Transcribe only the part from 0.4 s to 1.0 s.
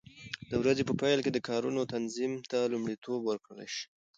د ورځې په